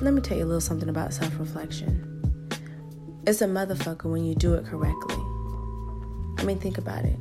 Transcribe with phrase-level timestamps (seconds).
[0.00, 2.10] Let me tell you a little something about self reflection.
[3.26, 5.16] It's a motherfucker when you do it correctly.
[6.38, 7.18] I mean, think about it.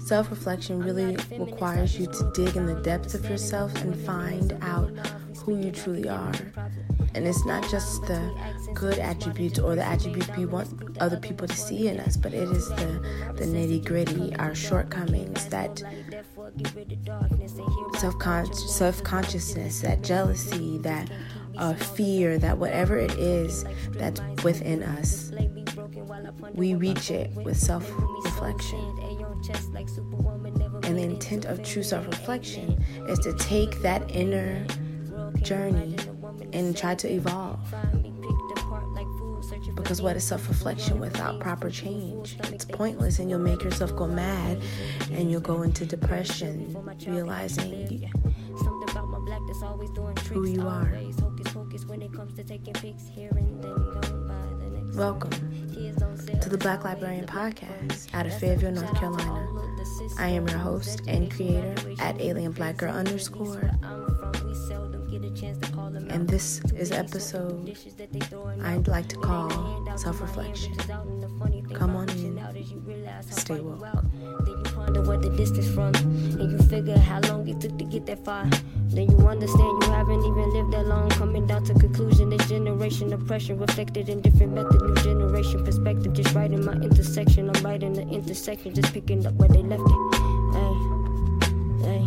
[0.00, 4.90] Self reflection really requires you to dig in the depths of yourself and find out
[5.38, 6.32] who you truly are.
[7.14, 8.20] And it's not just the
[8.74, 10.68] good attributes or the attributes we want
[11.00, 15.46] other people to see in us, but it is the, the nitty gritty, our shortcomings,
[15.46, 15.82] that
[17.98, 18.18] self
[19.02, 21.10] consciousness, that jealousy, that
[21.56, 25.32] uh, fear, that whatever it is that's within us,
[26.54, 27.90] we reach it with self
[28.24, 28.80] reflection.
[30.82, 34.64] And the intent of true self reflection is to take that inner
[35.42, 35.96] journey
[36.52, 37.58] and try to evolve.
[39.76, 42.36] Because what is self reflection without proper change?
[42.52, 44.60] It's pointless, and you'll make yourself go mad
[45.12, 46.74] and you'll go into depression,
[47.06, 48.10] realizing
[50.28, 50.92] who you are.
[54.94, 55.30] Welcome
[56.40, 59.48] to the Black Librarian Podcast out of Fayetteville, North Carolina.
[60.18, 63.70] I am your host and creator at Alien Black Girl underscore.
[66.10, 67.74] And this is episode
[68.62, 70.76] I'd like to call Self Reflection.
[71.72, 72.38] Come on in,
[73.30, 74.04] stay woke.
[74.96, 78.24] Ponder what the distance from, and you figure how long it took to get that
[78.24, 78.46] far.
[78.88, 81.10] Then you understand you haven't even lived that long.
[81.10, 84.82] Coming down to conclusion, this generation oppression reflected in different methods.
[84.82, 87.50] New generation perspective, just right in my intersection.
[87.54, 89.98] I'm right in the intersection, just picking up where they left it.
[90.56, 90.74] Hey,
[91.84, 92.04] hey.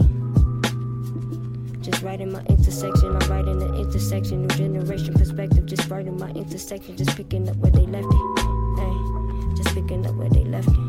[1.81, 4.47] Just right in my intersection, I'm right in the intersection.
[4.47, 8.39] New generation perspective, just right in my intersection, just picking up where they left it.
[8.79, 10.88] Hey, just picking up where they left it.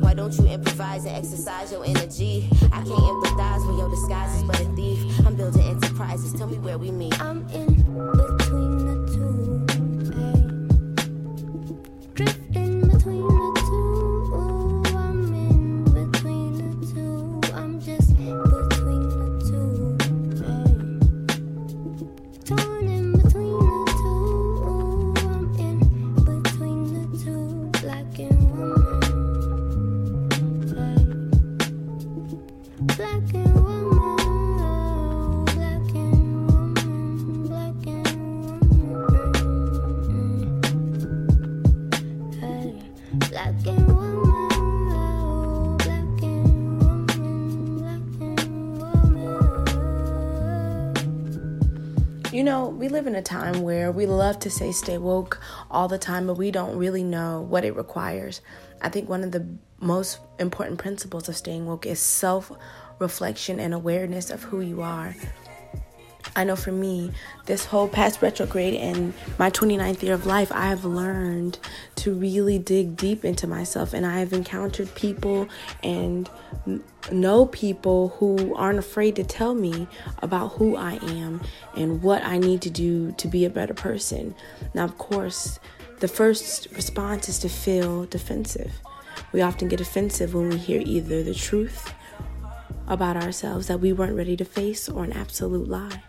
[0.00, 2.48] Why don't you improvise and exercise your energy?
[2.72, 5.26] I can't empathize when your disguise is but a thief.
[5.26, 6.32] I'm building enterprises.
[6.32, 7.20] Tell me where we meet.
[7.20, 9.66] I'm in between the two.
[12.14, 14.82] Drifting between the two.
[14.96, 17.40] I'm in between the two.
[17.54, 19.98] I'm just between the two.
[22.44, 22.88] Torn
[54.32, 55.38] love to say stay woke
[55.70, 58.40] all the time, but we don't really know what it requires.
[58.80, 59.46] I think one of the
[59.78, 62.50] most important principles of staying woke is self
[62.98, 65.14] reflection and awareness of who you are.
[66.34, 67.10] I know for me,
[67.46, 71.58] this whole past retrograde and my 29th year of life, I have learned
[71.96, 73.92] to really dig deep into myself.
[73.92, 75.48] And I have encountered people
[75.82, 76.30] and
[77.10, 79.86] know people who aren't afraid to tell me
[80.20, 81.42] about who I am
[81.76, 84.34] and what I need to do to be a better person.
[84.74, 85.58] Now, of course,
[86.00, 88.72] the first response is to feel defensive.
[89.32, 91.92] We often get offensive when we hear either the truth
[92.86, 96.02] about ourselves that we weren't ready to face or an absolute lie.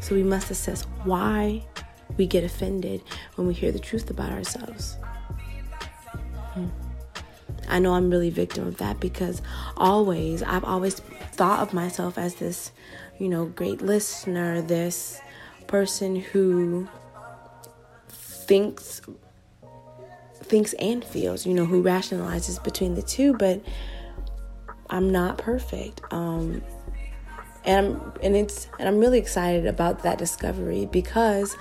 [0.00, 1.64] So we must assess why
[2.16, 3.02] we get offended
[3.34, 4.96] when we hear the truth about ourselves.
[6.54, 6.68] Hmm.
[7.68, 9.42] I know I'm really victim of that because
[9.76, 11.00] always I've always
[11.32, 12.72] thought of myself as this,
[13.18, 15.20] you know, great listener, this
[15.66, 16.88] person who
[18.08, 19.02] thinks
[20.42, 23.60] thinks and feels, you know, who rationalizes between the two, but
[24.88, 26.00] I'm not perfect.
[26.10, 26.62] Um,
[27.68, 31.56] and I'm and it's and I'm really excited about that discovery because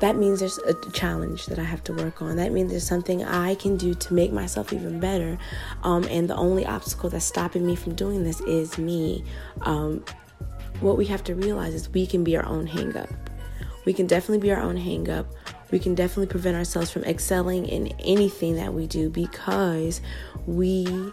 [0.00, 2.36] that means there's a challenge that I have to work on.
[2.36, 5.38] That means there's something I can do to make myself even better.
[5.84, 9.24] Um, and the only obstacle that's stopping me from doing this is me.
[9.62, 10.04] Um,
[10.80, 13.08] what we have to realize is we can be our own hangup.
[13.84, 15.26] We can definitely be our own hangup.
[15.70, 20.00] We can definitely prevent ourselves from excelling in anything that we do because
[20.46, 21.12] we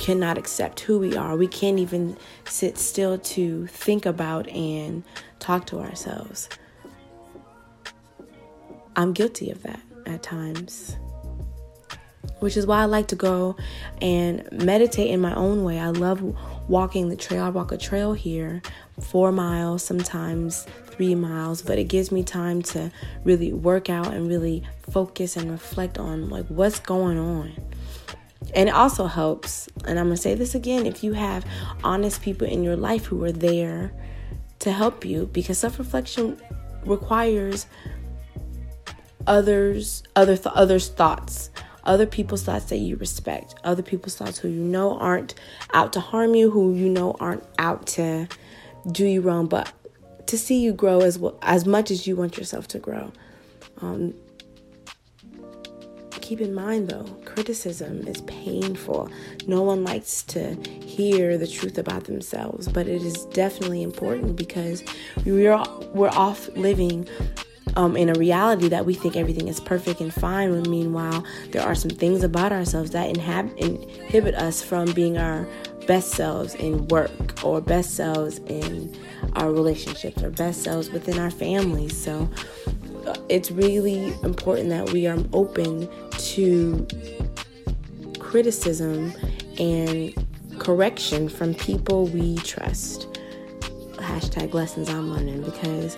[0.00, 1.36] cannot accept who we are.
[1.36, 2.16] We can't even
[2.46, 5.04] sit still to think about and
[5.38, 6.48] talk to ourselves.
[8.96, 10.96] I'm guilty of that at times.
[12.40, 13.56] Which is why I like to go
[14.00, 15.78] and meditate in my own way.
[15.78, 16.22] I love
[16.66, 17.44] walking the trail.
[17.44, 18.62] I walk a trail here,
[19.00, 22.90] four miles, sometimes three miles, but it gives me time to
[23.24, 27.52] really work out and really focus and reflect on like what's going on.
[28.54, 31.44] And it also helps, and I'm gonna say this again, if you have
[31.84, 33.92] honest people in your life who are there
[34.60, 36.40] to help you, because self-reflection
[36.84, 37.66] requires
[39.26, 41.50] others, other th- others' thoughts,
[41.84, 45.34] other people's thoughts that you respect, other people's thoughts who you know aren't
[45.72, 48.26] out to harm you, who you know aren't out to
[48.90, 49.72] do you wrong, but
[50.26, 53.12] to see you grow as well, as much as you want yourself to grow.
[53.80, 54.14] Um,
[56.30, 59.10] keep in mind though, criticism is painful.
[59.48, 64.84] No one likes to hear the truth about themselves, but it is definitely important because
[65.26, 65.60] we're
[65.92, 67.08] we're off living
[67.74, 70.52] um, in a reality that we think everything is perfect and fine.
[70.52, 75.48] When meanwhile, there are some things about ourselves that inhab- inhibit us from being our
[75.88, 78.96] best selves in work or best selves in
[79.34, 82.00] our relationships or best selves within our families.
[82.00, 82.30] So
[83.28, 86.86] it's really important that we are open to
[88.18, 89.12] criticism
[89.58, 90.14] and
[90.58, 93.06] correction from people we trust.
[93.94, 95.96] Hashtag lessons I'm learning because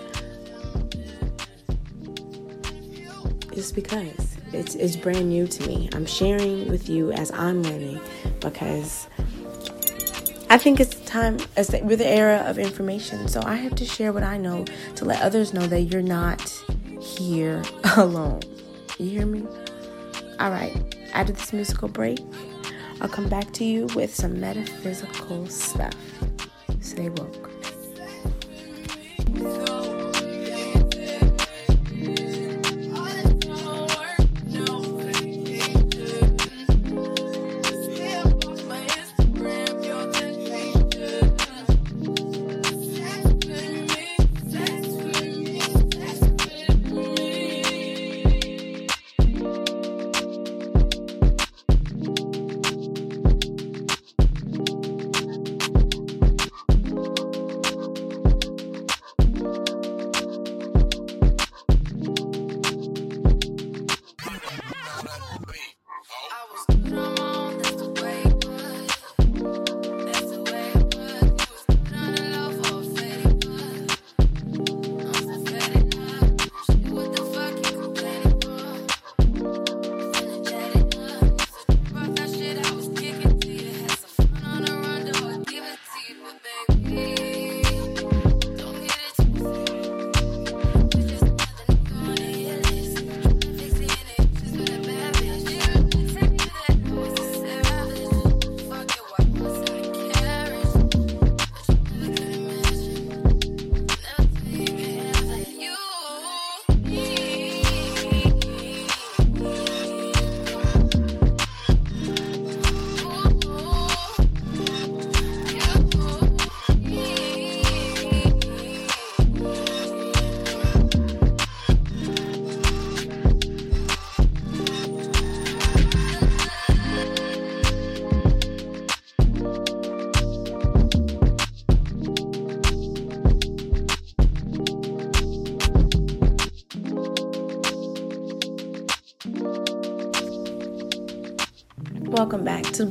[3.52, 5.88] just because it's it's brand new to me.
[5.92, 8.00] I'm sharing with you as I'm learning
[8.40, 9.06] because
[10.50, 13.26] I think it's time as the, we're the era of information.
[13.28, 14.64] So I have to share what I know
[14.96, 16.52] to let others know that you're not
[17.22, 17.62] here
[17.96, 18.40] alone.
[18.98, 19.46] You hear me?
[20.40, 20.76] All right.
[21.12, 22.18] After this musical break,
[23.00, 25.94] I'll come back to you with some metaphysical stuff.
[26.80, 27.51] Stay woke.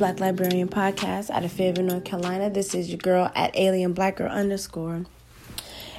[0.02, 2.50] Black Librarian Podcast out of Fayetteville, North Carolina.
[2.50, 5.06] This is your girl at Alien Black Girl underscore.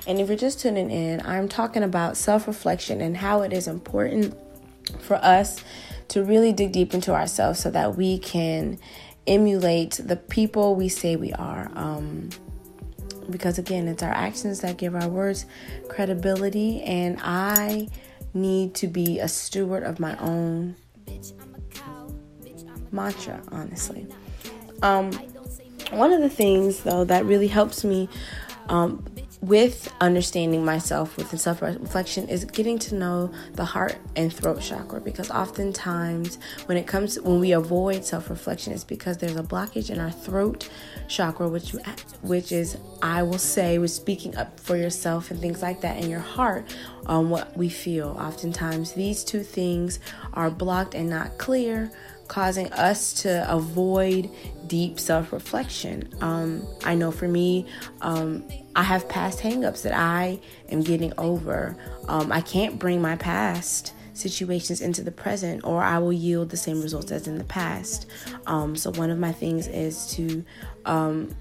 [0.08, 3.68] And if you're just tuning in, I'm talking about self reflection and how it is
[3.68, 4.36] important
[4.98, 5.62] for us
[6.08, 8.80] to really dig deep into ourselves so that we can
[9.28, 11.70] emulate the people we say we are.
[11.76, 12.30] Um,
[13.30, 15.46] because again, it's our actions that give our words
[15.88, 17.86] credibility, and I
[18.34, 20.74] need to be a steward of my own
[22.92, 24.06] mantra, honestly.
[24.82, 25.12] Um,
[25.90, 28.08] one of the things, though, that really helps me
[28.68, 29.04] um,
[29.42, 35.00] with understanding myself with self reflection is getting to know the heart and throat chakra
[35.00, 39.90] because oftentimes when it comes when we avoid self reflection it's because there's a blockage
[39.90, 40.68] in our throat
[41.08, 41.72] chakra which
[42.22, 46.08] which is I will say with speaking up for yourself and things like that in
[46.08, 46.64] your heart
[47.06, 49.98] on what we feel oftentimes these two things
[50.34, 51.90] are blocked and not clear
[52.32, 54.30] causing us to avoid
[54.66, 56.08] deep self reflection.
[56.22, 57.66] Um, I know for me,
[58.00, 58.42] um,
[58.74, 61.76] I have past hangups that I am getting over.
[62.08, 66.56] Um, I can't bring my past situations into the present, or I will yield the
[66.56, 68.06] same results as in the past.
[68.46, 70.42] Um, so, one of my things is to
[70.86, 71.36] um,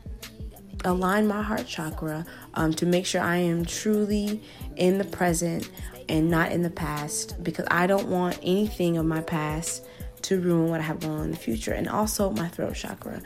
[0.83, 4.43] align my heart chakra um, to make sure I am truly
[4.75, 5.69] in the present
[6.09, 9.85] and not in the past because I don't want anything of my past
[10.23, 11.73] to ruin what I have going on in the future.
[11.73, 13.21] And also my throat chakra.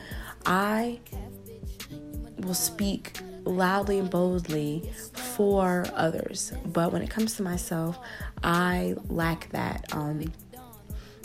[0.45, 0.99] I
[2.37, 7.99] will speak loudly and boldly for others, but when it comes to myself,
[8.43, 9.85] I lack that.
[9.91, 10.31] Um,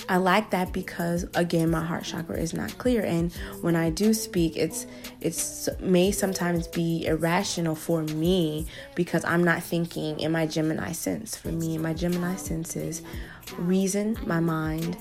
[0.08, 4.12] I lack that because again my heart chakra is not clear and when I do
[4.12, 4.86] speak it's
[5.20, 11.36] it's may sometimes be irrational for me because I'm not thinking in my Gemini sense.
[11.36, 13.02] For me, my Gemini sense is
[13.56, 14.96] reason, my mind,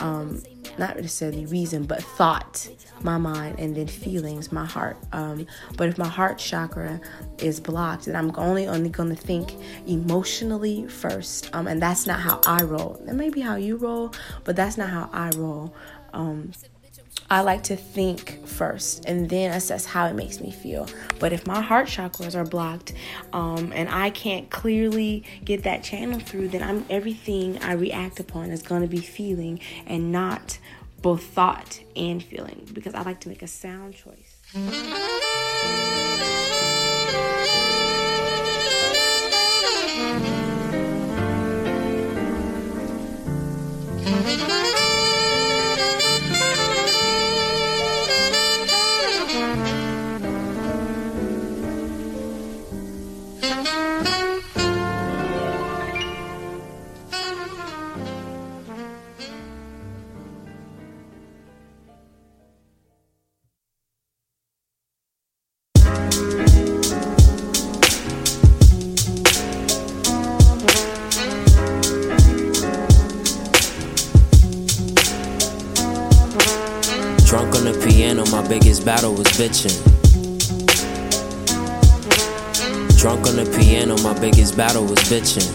[0.00, 0.42] um,
[0.78, 2.68] not necessarily reason, but thought,
[3.02, 4.96] my mind, and then feelings, my heart.
[5.12, 7.00] Um, but if my heart chakra
[7.38, 9.54] is blocked, then I'm only only going to think
[9.86, 13.00] emotionally first, um, and that's not how I roll.
[13.04, 14.12] That may be how you roll,
[14.44, 15.74] but that's not how I roll.
[16.12, 16.52] Um,
[17.30, 20.88] I like to think first and then assess how it makes me feel.
[21.18, 22.94] But if my heart chakras are blocked
[23.32, 28.50] um, and I can't clearly get that channel through, then I'm everything I react upon
[28.50, 30.58] is going to be feeling and not
[31.02, 34.36] both thought and feeling because I like to make a sound choice.
[82.98, 85.48] Drunk on the piano, my biggest battle was bitching.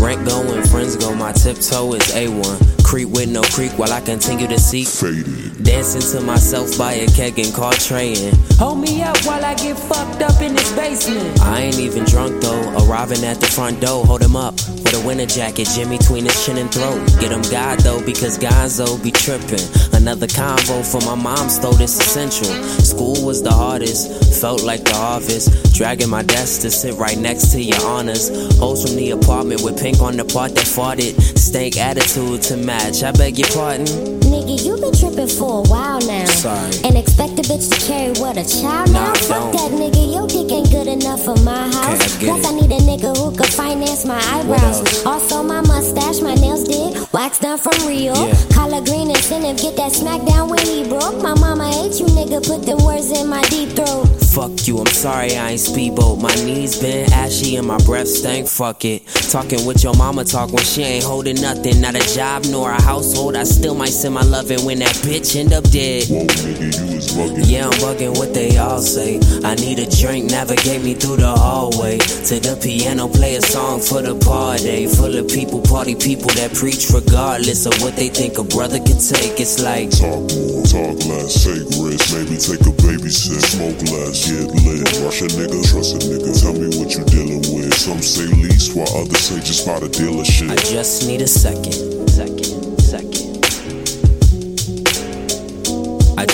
[0.00, 2.82] Rent go when friends go, my tiptoe is A1.
[2.82, 4.88] Creep with no creek while I continue to seek.
[4.88, 5.62] Faded.
[5.62, 8.34] Dancing to myself by a keg and car traying.
[8.58, 11.40] Hold me up while I get fucked up in this basement.
[11.42, 12.86] I ain't even drunk though.
[12.86, 16.46] Arriving at the front door, hold him up with a winter jacket, Jimmy between his
[16.46, 17.06] chin and throat.
[17.20, 19.62] Get him God though, because Gonzo be tripping.
[20.00, 22.46] Another convo for my mom's though, this essential.
[22.82, 25.74] School was the hardest, felt like the harvest.
[25.74, 28.30] Dragging my desk to sit right next to your honors.
[28.58, 31.20] Hoes from the apartment with pink on the part that farted.
[31.38, 33.02] Stank attitude to match.
[33.02, 34.19] I beg your pardon.
[34.30, 36.24] Nigga, you been tripping for a while now.
[36.26, 36.70] Sorry.
[36.84, 39.12] And expect a bitch to carry what a child now?
[39.26, 42.16] Fuck that nigga, your dick ain't good enough for my house.
[42.18, 42.46] Plus.
[42.46, 45.04] I need a nigga who could finance my eyebrows.
[45.04, 46.96] Also, my mustache, my nails did.
[47.12, 48.14] Wax done from Rio.
[48.14, 48.34] Yeah.
[48.54, 51.20] Collar green incentive, get that smack down when he broke.
[51.20, 54.19] My mama hate you, nigga, put them words in my deep throat.
[54.30, 56.20] Fuck you, I'm sorry I ain't speedboat.
[56.20, 58.46] My knees been ashy and my breath stank.
[58.46, 59.04] Fuck it.
[59.30, 61.80] Talking with your mama talk when she ain't holding nothing.
[61.80, 63.34] Not a job nor a household.
[63.34, 66.04] I still might send my loving when that bitch end up dead.
[66.08, 67.50] Whoa, nigga, bugging.
[67.50, 69.20] Yeah, I'm bugging what they all say.
[69.44, 71.98] I need a drink, navigate me through the hallway.
[71.98, 74.86] To the piano, play a song for the party.
[74.86, 78.98] Full of people, party people that preach regardless of what they think a brother can
[78.98, 79.40] take.
[79.40, 84.28] It's like, Talk more, talk less, take risks, maybe take a baby babysit, smoke less,
[84.28, 84.84] get lit.
[85.02, 87.74] Rush a nigga, trust a nigga, tell me what you dealing with.
[87.74, 90.50] Some say lease, while others say just buy the dealership.
[90.50, 91.72] I just need a second,
[92.08, 92.59] second,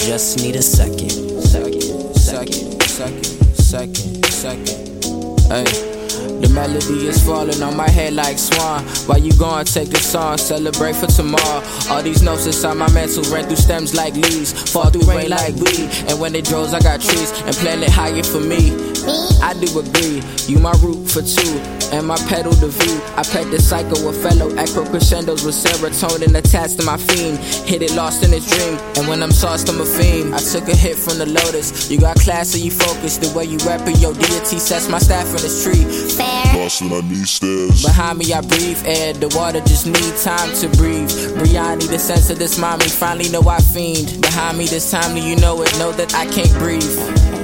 [0.06, 1.10] just need a second.
[1.42, 1.82] Second,
[2.14, 3.24] second, second,
[3.56, 5.04] second, second.
[5.50, 5.96] Hey.
[6.40, 8.84] The melody is falling on my head like swan.
[9.06, 11.62] Why you gonna take the song, celebrate for tomorrow?
[11.90, 15.54] All these notes inside my mental ran through stems like leaves, fall through rain like
[15.56, 15.90] weed.
[16.06, 18.70] And when it draws, I got trees and planet higher for me.
[19.42, 21.58] I do agree, you my root for two,
[21.92, 22.80] and my pedal the V.
[23.16, 27.38] I I pet the cycle with fellow echo crescendos with serotonin attached to my fiend.
[27.66, 30.32] Hit it lost in a dream, and when I'm sauced, I'm a fiend.
[30.32, 31.90] I took a hit from the lotus.
[31.90, 33.16] You got class, so you focus.
[33.16, 35.82] The way you rapping your deity sets my staff in this tree.
[36.54, 37.82] Lost and I need stairs.
[37.82, 39.12] Behind me, I breathe air.
[39.14, 41.10] The water just need time to breathe.
[41.40, 44.22] Brianni, the sense of this mommy, finally know I fiend.
[44.22, 45.72] Behind me, this time, you know it.
[45.80, 47.35] Know that I can't breathe.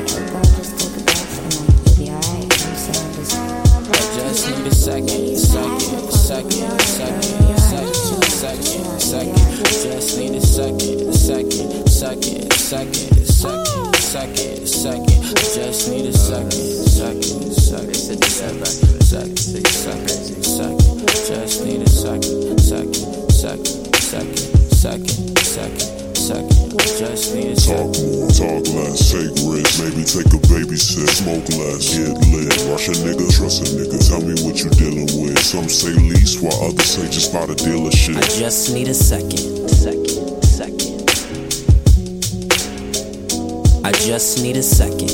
[4.83, 7.23] Second, second, second, second,
[7.57, 9.37] second, second, second.
[9.81, 15.09] Just need a second, second, second, second, second, second, second.
[15.55, 17.23] Just need a second, second,
[17.55, 21.09] second, second, second, second, second.
[21.29, 22.95] Just need a second, second,
[23.31, 24.37] second, second,
[24.73, 26.02] second, second,
[26.33, 26.73] second.
[26.99, 31.97] Just need a Talk more, talk less, take risks, maybe take a babysit, smoke less,
[31.97, 35.39] get lit, rush a nigga, trust a nigga, tell me what you dealing with.
[35.39, 38.17] Some say lease, while others say just buy the dealership.
[38.17, 40.93] I just need a second, second, second.
[43.85, 45.11] I just need a second,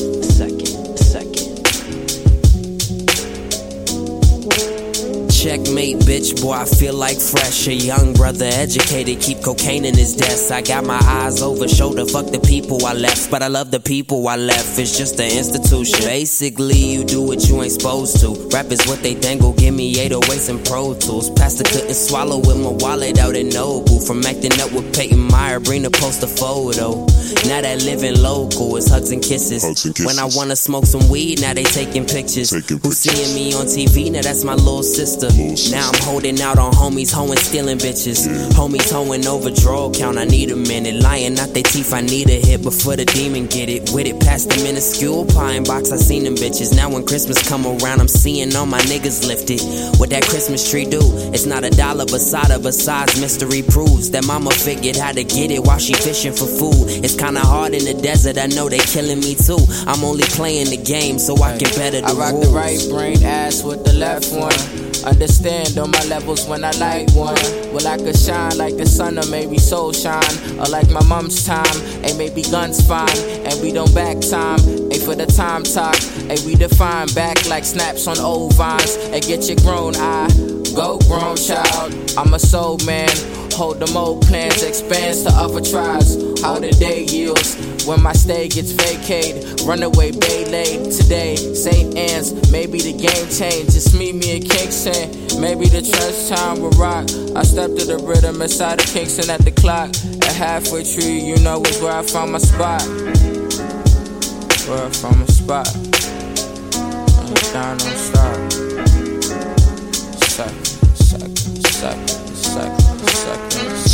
[5.39, 7.69] Checkmate, bitch, boy, I feel like fresh.
[7.69, 10.51] A young brother, educated, keep cocaine in his desk.
[10.51, 13.31] I got my eyes over shoulder, fuck the people I left.
[13.31, 16.01] But I love the people I left, it's just an institution.
[16.01, 18.35] Basically, you do what you ain't supposed to.
[18.53, 21.31] Rap is what they dangle, give me 808s and Pro Tools.
[21.31, 24.01] Pastor couldn't swallow with my wallet out in Noble.
[24.01, 27.07] From acting up with Peyton Meyer, bring the poster photo.
[27.47, 29.63] Now that living local is hugs and kisses.
[29.63, 30.37] Hugs and When I kisses.
[30.37, 32.51] wanna smoke some weed, now they taking pictures.
[32.51, 32.99] Taking Who pictures.
[32.99, 34.11] seeing me on TV?
[34.11, 35.28] Now that's my little sister.
[35.71, 38.27] Now I'm holding out on homies, hoeing, stealing bitches.
[38.53, 41.03] Homies hoeing over draw count, I need a minute.
[41.03, 43.91] Lying out they teeth, I need a hit before the demon get it.
[43.93, 46.75] With it past the minuscule pine box, I seen them bitches.
[46.75, 49.61] Now when Christmas come around, I'm seeing all my niggas lifted.
[49.99, 51.01] What that Christmas tree do?
[51.33, 55.51] It's not a dollar beside of besides mystery proves that mama figured how to get
[55.51, 56.89] it while she fishing for food.
[57.05, 59.59] It's kinda hard in the desert, I know they killing me too.
[59.87, 62.49] I'm only playing the game so I can better the I rock rules.
[62.49, 64.78] the right brain ass with the left one.
[65.09, 67.35] Understand on my levels when I like one.
[67.73, 70.59] Well, I could shine like the sun or maybe soul shine.
[70.61, 71.65] Or like my mom's time.
[72.05, 73.19] And maybe guns fine.
[73.47, 74.59] And we don't back time.
[74.91, 75.97] Hey, for the time talk.
[76.29, 78.97] Hey, we define back like snaps on old vines.
[78.97, 80.29] And get your grown eye.
[80.77, 81.95] Go grown child.
[82.19, 83.09] I'm a soul man.
[83.53, 86.15] Hold them old plans, expands to other tribes.
[86.43, 87.57] How the day yields
[87.89, 89.63] when my stay gets vacated.
[89.63, 91.97] Runaway bay laid today, St.
[91.97, 92.53] Anne's.
[92.53, 93.73] Maybe the game changed.
[93.73, 95.41] Just meet me in Kingston.
[95.41, 97.09] Maybe the trench time will rock.
[97.35, 99.89] I step to the rhythm inside of Kingston at the clock.
[100.29, 102.83] At halfway tree, you know is where I found my spot.
[104.69, 105.73] Where I found my spot.
[107.53, 107.97] Down, don't
[110.29, 110.68] stop.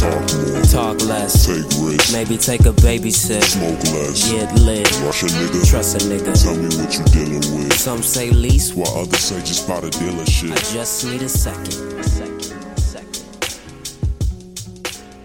[0.00, 3.42] Talk more, Talk less, take risks, maybe take a baby sip.
[3.44, 6.34] smoke less, Get lit, rush a nigga, trust a nigga.
[6.42, 7.72] tell me what you dealing with.
[7.78, 11.70] Some say lease, While others say just buy the I just need a second,
[12.02, 12.42] second,
[12.76, 13.24] second.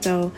[0.01, 0.31] So,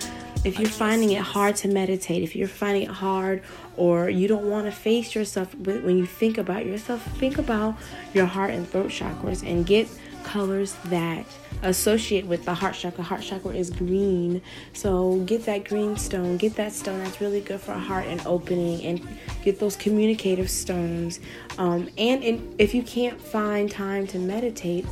[0.43, 3.43] if you're finding it hard to meditate, if you're finding it hard
[3.77, 7.75] or you don't want to face yourself when you think about yourself, think about
[8.13, 9.87] your heart and throat chakras and get
[10.23, 11.25] colors that
[11.63, 13.03] associate with the heart chakra.
[13.03, 14.41] Heart chakra is green.
[14.73, 18.83] So, get that green stone, get that stone that's really good for heart and opening
[18.83, 19.07] and
[19.43, 21.19] get those communicative stones.
[21.57, 24.85] Um, and, and if you can't find time to meditate,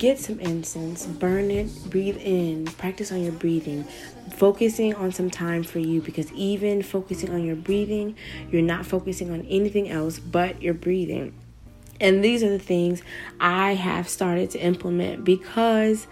[0.00, 3.84] Get some incense, burn it, breathe in, practice on your breathing,
[4.32, 8.16] focusing on some time for you because even focusing on your breathing,
[8.50, 11.34] you're not focusing on anything else but your breathing.
[12.00, 13.02] And these are the things
[13.38, 16.06] I have started to implement because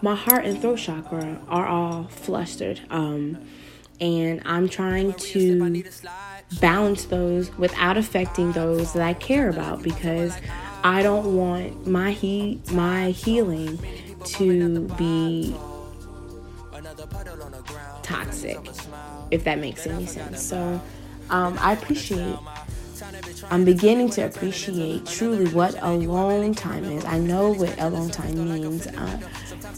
[0.00, 2.80] my heart and throat chakra are all flustered.
[2.90, 3.38] Um,
[4.00, 5.84] and I'm trying to
[6.60, 10.36] balance those without affecting those that I care about because
[10.82, 13.78] I don't want my he my healing
[14.24, 15.54] to be
[18.02, 18.58] toxic
[19.30, 20.42] if that makes any sense.
[20.42, 20.80] So
[21.30, 22.36] um, I appreciate
[23.50, 27.04] I'm beginning to appreciate truly what alone time is.
[27.04, 29.20] I know what alone time means, uh,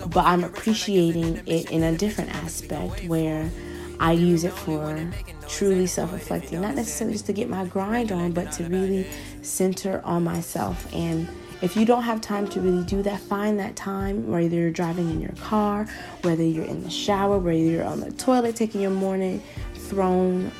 [0.09, 3.51] but I'm appreciating it in a different aspect where
[3.99, 5.11] I use it for
[5.49, 9.07] truly self reflecting, not necessarily just to get my grind on, but to really
[9.43, 10.93] center on myself.
[10.93, 11.29] And
[11.62, 15.11] if you don't have time to really do that, find that time, whether you're driving
[15.11, 15.87] in your car,
[16.23, 19.43] whether you're in the shower, whether you're on the toilet taking your morning
[19.75, 20.53] throne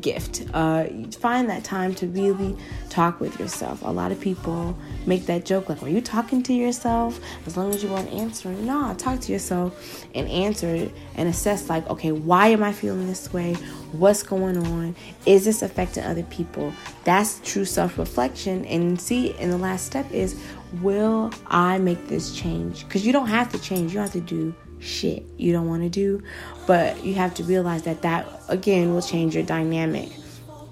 [0.00, 0.46] gift.
[0.52, 0.84] Uh,
[1.18, 2.56] find that time to really
[2.90, 3.82] talk with yourself.
[3.82, 7.74] A lot of people make that joke like, "Are you talking to yourself?" As long
[7.74, 12.12] as you weren't answering, no, talk to yourself and answer it and assess like, okay,
[12.12, 13.54] why am I feeling this way?
[13.92, 14.94] What's going on?
[15.26, 16.72] Is this affecting other people?
[17.04, 18.64] That's true self-reflection.
[18.66, 20.38] And see, in the last step is,
[20.82, 22.84] will I make this change?
[22.84, 23.92] Because you don't have to change.
[23.92, 26.22] You have to do shit you don't want to do
[26.66, 30.10] but you have to realize that that again will change your dynamic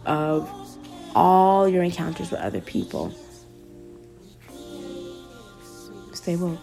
[0.07, 0.49] of
[1.17, 3.11] all your encounters with other people.
[6.13, 6.59] Stay woke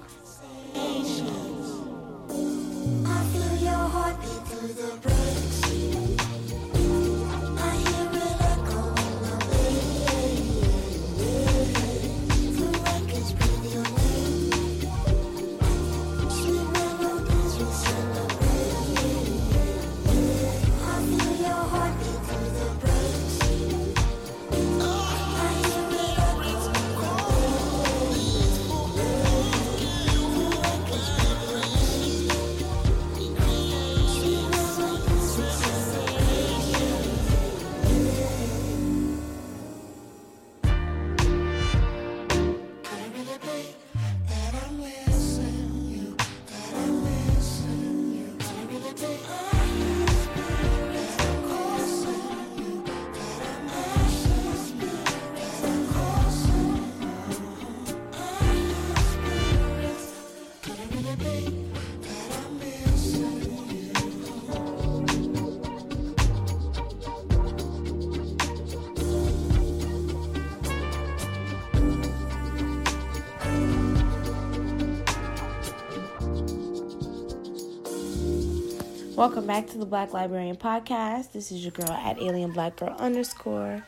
[79.16, 81.34] welcome back to the black librarian podcast.
[81.34, 83.86] This is your girl at alien black girl underscore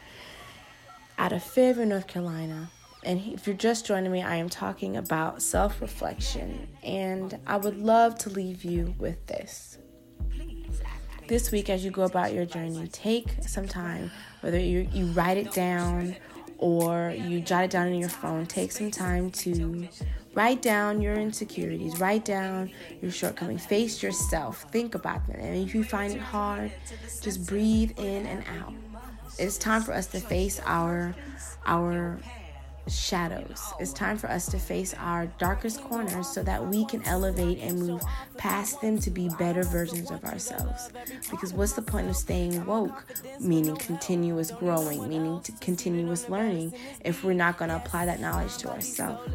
[1.17, 2.69] out of fayetteville north carolina.
[3.03, 6.67] And if you're just joining me i am talking about self-reflection.
[6.83, 9.79] And i would love to leave you with this.
[11.27, 14.11] This week as you go about your journey take some time
[14.41, 16.15] whether you, you write it down
[16.59, 19.87] or you jot it down in your phone take some time to
[20.35, 22.69] write down your insecurities write down
[23.01, 26.71] your shortcomings face yourself think about them and if you find it hard
[27.21, 28.73] just breathe in and out
[29.39, 31.15] it's time for us to face our
[31.65, 32.19] our
[32.87, 33.73] shadows.
[33.79, 37.79] It's time for us to face our darkest corners so that we can elevate and
[37.79, 38.03] move
[38.37, 40.89] past them to be better versions of ourselves.
[41.31, 43.05] Because what's the point of staying woke,
[43.39, 48.69] meaning continuous growing, meaning continuous learning, if we're not going to apply that knowledge to
[48.69, 49.31] ourselves?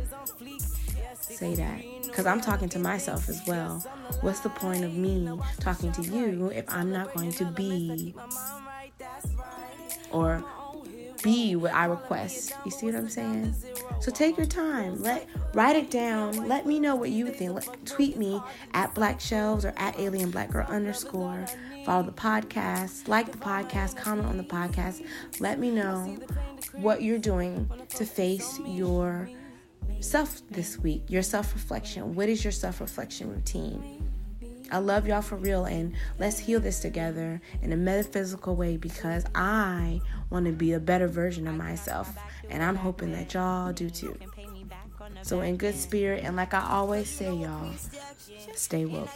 [1.30, 1.82] Say that.
[2.02, 3.78] Because I'm talking to myself as well.
[4.20, 5.28] What's the point of me
[5.60, 8.14] talking to you if I'm not going to be
[10.10, 10.44] or
[11.22, 12.52] be what I request.
[12.64, 13.54] You see what I'm saying?
[14.00, 15.02] So take your time.
[15.02, 16.48] Let write it down.
[16.48, 17.52] Let me know what you think.
[17.52, 18.40] Let, tweet me
[18.72, 21.46] at Black Shelves or at Alien Black Girl underscore.
[21.84, 25.04] Follow the podcast, like the podcast, comment on the podcast.
[25.40, 26.16] Let me know
[26.74, 29.28] what you're doing to face your
[30.00, 32.14] self this week, your self reflection.
[32.14, 34.06] What is your self reflection routine?
[34.72, 39.24] I love y'all for real, and let's heal this together in a metaphysical way because
[39.34, 40.00] I
[40.30, 42.08] want to be a better version of myself,
[42.48, 44.16] and I'm hoping that y'all do too.
[45.22, 47.72] So, in good spirit, and like I always say, y'all,
[48.54, 49.08] stay woke.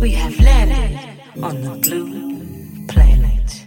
[0.00, 0.98] We have landed
[1.42, 3.66] on the blue planet.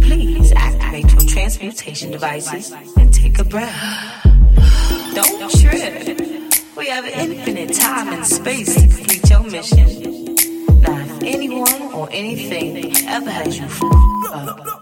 [0.00, 4.24] Please activate your transmutation devices and take a breath.
[5.12, 6.20] Don't trip.
[6.76, 10.34] We have infinite time and space to complete your mission.
[10.82, 13.66] Not anyone or anything ever has you
[14.32, 14.80] up,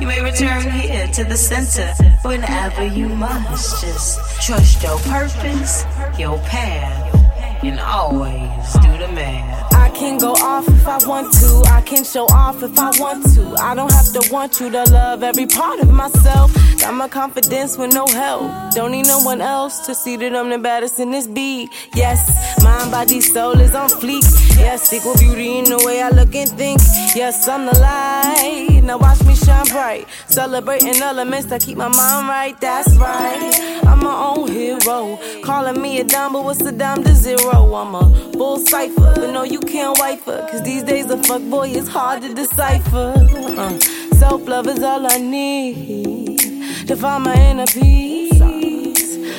[0.00, 1.92] you may return here to the center
[2.22, 3.82] whenever you must.
[3.82, 5.84] Just trust your purpose,
[6.16, 9.75] your path, and always do the math.
[9.96, 11.62] I can go off if I want to.
[11.72, 13.56] I can show off if I want to.
[13.58, 16.52] I don't have to want you to love every part of myself.
[16.78, 18.74] Got my confidence with no help.
[18.74, 21.70] Don't need no one else to see that I'm the baddest in this beat.
[21.94, 22.20] Yes,
[22.62, 24.24] mind, body, soul is on fleek.
[24.58, 26.78] Yes, equal beauty in the way I look and think.
[27.14, 28.75] Yes, I'm the light.
[28.86, 30.06] Now watch me shine bright.
[30.28, 32.60] Celebrating elements that keep my mind right.
[32.60, 33.80] That's right.
[33.84, 35.18] I'm my own hero.
[35.42, 37.74] Calling me a dime, but what's a dime to zero?
[37.74, 40.46] I'm a full cipher, but no, you can't wipe her.
[40.48, 43.14] Cause these days a fuck boy is hard to decipher.
[43.58, 43.76] Uh,
[44.20, 46.38] Self love is all I need
[46.86, 48.40] to find my inner peace.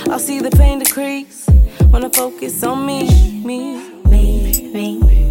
[0.09, 1.47] I'll see the pain decrease
[1.89, 3.03] when I focus on me,
[3.45, 5.26] me, me, me.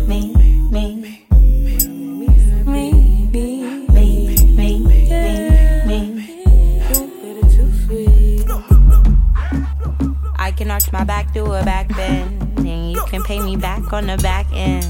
[10.66, 14.09] Can arch my back, do a back bend, and you can pay me back on
[14.09, 14.85] the back end.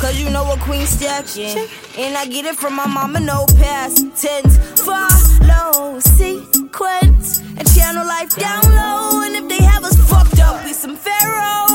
[0.00, 1.68] Cause you know a queen stacking.
[1.96, 4.58] And I get it from my mama, no past tense.
[4.80, 9.22] Follow sequence and channel life down low.
[9.22, 11.71] And if they have us fucked up, we some pharaohs.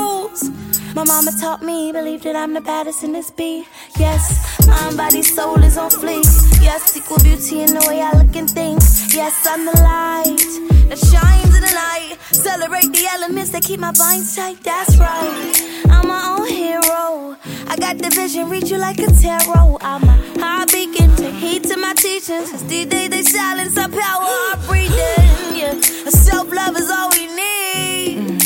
[0.97, 3.67] My mama taught me, believe that I'm the baddest in this beat.
[3.99, 6.25] Yes, mind, body, soul is on fleek.
[6.59, 8.81] Yes, equal beauty in the way I look and think.
[9.13, 10.41] Yes, I'm the light
[10.89, 12.17] that shines in the night.
[12.31, 14.57] Celebrate the elements that keep my binds tight.
[14.63, 15.85] That's right.
[15.87, 17.37] I'm my own hero.
[17.67, 19.77] I got the vision, read you like a tarot.
[19.81, 22.49] I'm a high beacon, take heed to my teachings.
[22.49, 25.61] Cause these they silence our power, our breathing.
[25.61, 25.79] Yeah,
[26.09, 28.39] self love is all we need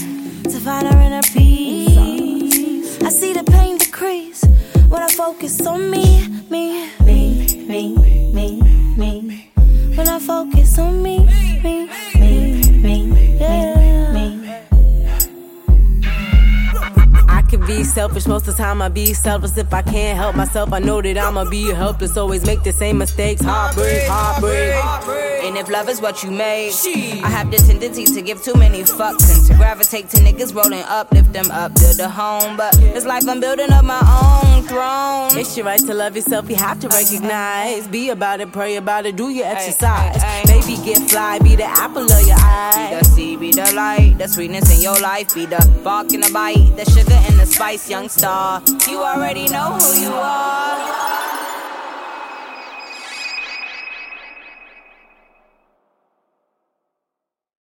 [0.52, 1.41] to find our inner peace.
[3.12, 4.42] I see the pain decrease
[4.88, 6.30] when I focus on me,
[17.92, 18.82] selfish most of the time.
[18.82, 20.72] I be selfless if I can't help myself.
[20.74, 22.18] I know that I'ma be helpless.
[22.18, 23.42] Always make the same mistakes.
[23.42, 24.74] Heartbreak, heartbreak.
[24.76, 25.44] heartbreak.
[25.44, 26.72] And if love is what you made,
[27.24, 30.84] I have the tendency to give too many fucks and to gravitate to niggas rolling
[30.84, 32.56] up, lift them up build a home.
[32.58, 35.38] But it's like I'm building up my own throne.
[35.40, 36.50] It's your right to love yourself.
[36.50, 37.88] You have to recognize.
[37.88, 40.22] Be about it, pray about it, do your exercise.
[40.46, 41.40] Baby, get fly.
[41.40, 42.90] Be the apple of your eye.
[42.92, 45.34] Be the seed, be the light, the sweetness in your life.
[45.34, 47.31] Be the bark and the bite, the sugar and
[47.62, 48.60] spice, young star.
[48.90, 51.21] You already know who you are.